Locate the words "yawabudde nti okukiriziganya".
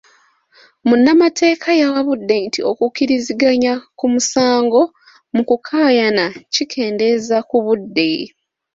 1.81-3.73